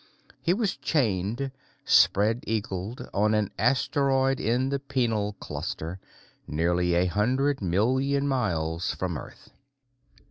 He 0.41 0.51
was 0.55 0.77
chained, 0.77 1.51
spread 1.85 2.43
eagled, 2.47 3.07
on 3.13 3.35
an 3.35 3.51
asteroid 3.59 4.39
in 4.39 4.69
the 4.69 4.79
Penal 4.79 5.33
Cluster, 5.33 5.99
nearly 6.47 6.95
a 6.95 7.05
hundred 7.05 7.61
million 7.61 8.27
miles 8.27 8.95
from 8.95 9.15
Earth. 9.15 9.51